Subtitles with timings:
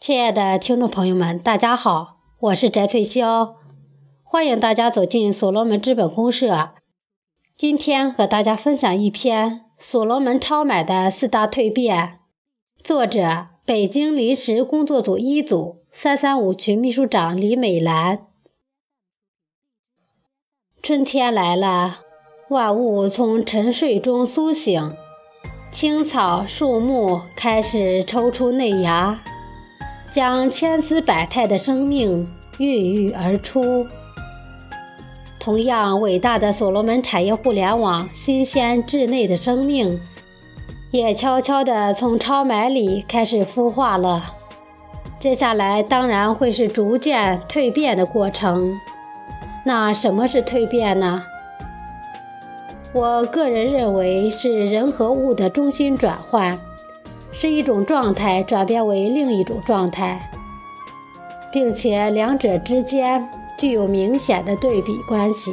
[0.00, 3.56] 亲爱的听众朋友们，大家好，我是翟翠霄，
[4.22, 6.70] 欢迎大家走进所罗门资本公社。
[7.54, 12.20] 今天和大家分享一篇《所罗门超买的四大蜕变》，
[12.82, 18.20] 作者北京临时工作组一组三三五群秘书长李美兰。
[20.82, 21.98] 春天来了，
[22.48, 24.96] 万物从沉睡中苏醒，
[25.70, 29.22] 青草树木开始抽出嫩芽。
[30.10, 32.28] 将千姿百态的生命
[32.58, 33.86] 孕育而出。
[35.38, 39.98] 同样伟大的所罗门产业互联网，新鲜稚内的生命，
[40.90, 44.34] 也悄悄地从超买里开始孵化了。
[45.18, 48.78] 接下来当然会是逐渐蜕变的过程。
[49.64, 51.22] 那什么是蜕变呢？
[52.92, 56.58] 我个人认为是人和物的中心转换。
[57.32, 60.30] 是一种状态转变为另一种状态，
[61.52, 63.28] 并且两者之间
[63.58, 65.52] 具有明显的对比关系，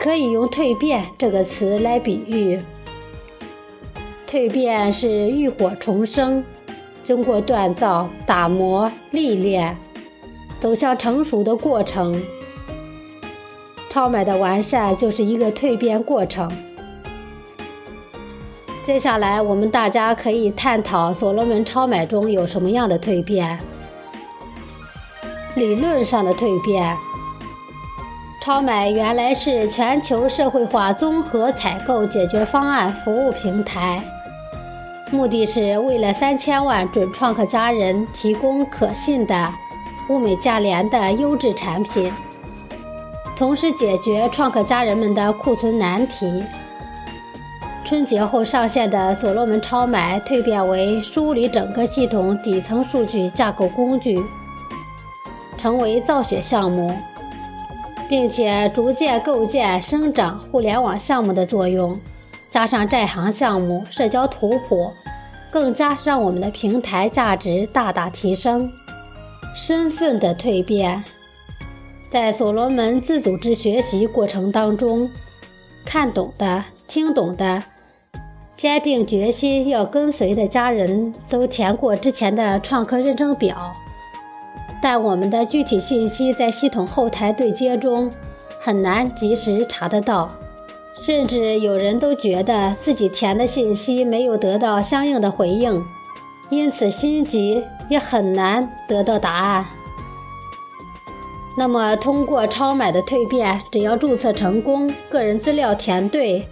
[0.00, 2.60] 可以用“蜕变”这个词来比喻。
[4.26, 6.42] 蜕变是浴火重生，
[7.02, 9.76] 经过锻造、打磨、历练，
[10.58, 12.22] 走向成熟的过程。
[13.90, 16.50] 超买的完善就是一个蜕变过程。
[18.84, 23.56] 接下来，我们大家可以探讨所罗门超买中有什么样的蜕变。
[25.54, 26.96] 理论上的蜕变，
[28.42, 34.02] 超买原来是全球社会化综合采购解决方案服务平台，
[35.12, 39.52] 目的是为了三千万准创客家人提供可信的、
[40.08, 42.12] 物美价廉的优质产品，
[43.36, 46.42] 同时解决创客家人们的库存难题。
[47.84, 54.22] 春节后上线的所罗门超买蜕变为梳理整个系统底层数据架构工具，
[55.58, 56.96] 成为造血项目，
[58.08, 61.98] 并且逐渐构建生长互联网项目的作用，
[62.48, 64.90] 加上债行项目、社交图谱，
[65.50, 68.70] 更加让我们的平台价值大大提升。
[69.54, 71.04] 身份的蜕变，
[72.08, 75.10] 在所罗门自组织学习过程当中，
[75.84, 77.62] 看懂的、听懂的。
[78.62, 83.72] 坚定决心要跟随的家人都填过之前的创客认证表，
[84.80, 88.08] 但我们的具体信息在系统后台对接中
[88.60, 90.32] 很难及时查得到，
[91.02, 95.84] 甚至有人都觉得自己填的信息没有得到相应的回应，
[96.48, 99.66] 因此心急也很难得到答案。
[101.58, 106.46] 那么，通过超买的蜕变，只要注册成功，个人资料填对。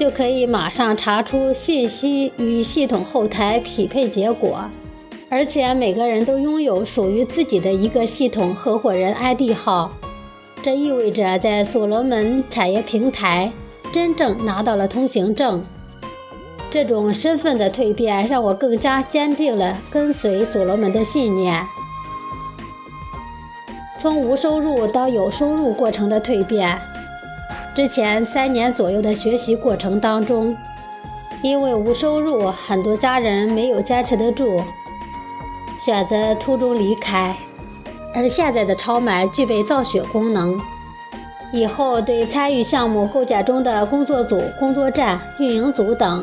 [0.00, 4.64] 就可以马上查出信息与系统后台匹配结果，
[5.28, 9.92] 而且每个人都拥有属于自己的一个系统合伙人 ID 号，
[10.62, 13.52] 这意味着在所罗门产业平台
[13.92, 15.62] 真正拿到了通行证。
[16.70, 21.62] 这种身份的蜕变让我更加坚定了跟随所罗门的信念。
[23.98, 26.80] 从无收入到有收入过程的蜕变。
[27.80, 30.54] 之前三年左右的学习过程当中，
[31.40, 34.62] 因为无收入，很多家人没有坚持得住，
[35.78, 37.34] 选择途中离开。
[38.14, 40.60] 而现在的超买具备造血功能，
[41.54, 46.22] 以后对参与项目构建中的工作组、工作站、运营组等，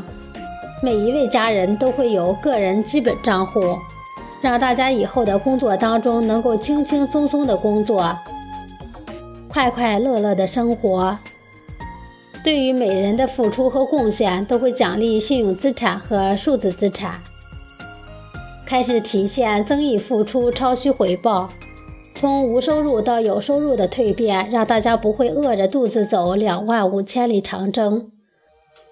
[0.84, 3.76] 每一位家人都会有个人基本账户，
[4.42, 8.16] 让大家以后的工作当中能够轻轻松松的工作，
[9.50, 11.18] 快快乐乐的生活。
[12.48, 17.20] 对于每人的付出和贡献，都会奖励信用资产和数字资产，
[18.66, 21.50] 开始体现增益付出、超需回报。
[22.16, 28.10] 从无收入到有收入的蜕变，让大家不会饿着肚子走两万五千里长征，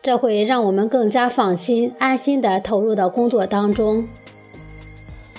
[0.03, 4.05] 这会让我们更加放心、安心地投入到工作当中。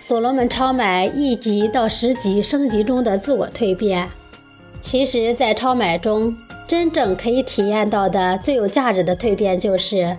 [0.01, 4.09] 所罗门超买一级到十级升级中的自我蜕变，
[4.81, 6.35] 其实，在超买中。
[6.67, 10.17] 真正可以体验到的最有价值的蜕变，就是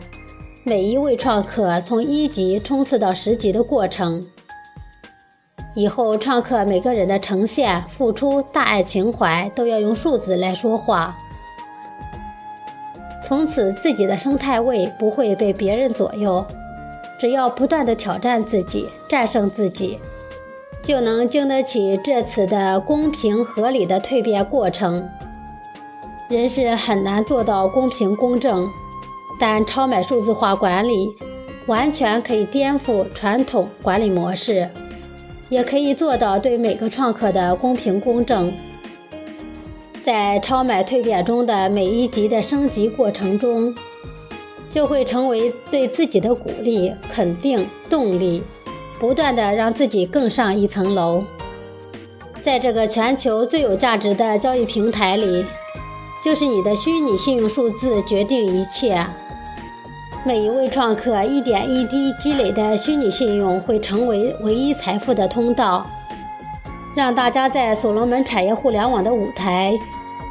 [0.64, 4.26] 每一位创客从一级冲刺到十级的过程。
[5.76, 11.16] 以后创客每个人的呈现、付出、大爱情怀，都要用数字来说话。
[13.24, 16.46] 从此，自己的生态位不会被别人左右，
[17.20, 20.00] 只要不断的挑战自己、战胜自己，
[20.82, 25.08] 就能经得起这次的公平合理的蜕变过程。
[26.30, 28.70] 人是很难做到公平公正，
[29.40, 31.16] 但超买数字化管理
[31.68, 34.70] 完全可以颠覆传统管理模式，
[35.48, 38.52] 也可以做到对每个创客的公平公正。
[40.04, 43.74] 在超买蜕变中的每一级的升级过程中，
[44.70, 48.44] 就会成为对自己的鼓励、肯定、动力，
[49.00, 51.24] 不断的让自己更上一层楼。
[52.42, 55.46] 在这个全球最有价值的交易平台里，
[56.28, 59.02] 就是你的虚拟信用数字决定一切。
[60.26, 65.88] 每一位创客一点一滴积累的虚拟信用，会成为唯一财富的通道，
[66.94, 69.74] 让大家在所罗门产业互联网的舞台。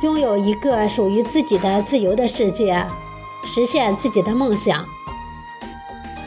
[0.03, 2.87] 拥有一个属于自己的自由的世界，
[3.47, 4.85] 实现自己的梦想。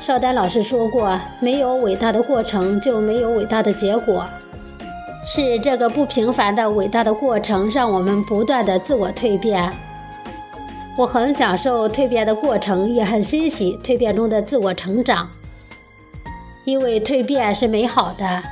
[0.01, 4.25] 邵丹老师说过：“没有伟大的过程，就没有伟大的结果。”
[5.25, 9.71] 是这个不平凡的伟大的过程，让我们不断的自我蜕变。
[10.97, 15.29] 我很享受蜕变的过程，也很欣喜蜕变中的自我成长。
[16.65, 18.43] 因为蜕变是美好的，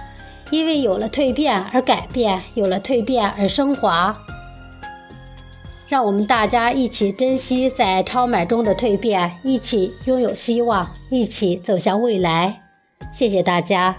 [0.50, 4.18] 因为有了蜕变而改变，有了蜕变而升华。
[5.88, 12.62] 让我们大家一起珍惜在超买中的蜕变，一起拥有希望，一起走向未来。
[13.12, 13.96] 谢谢大家。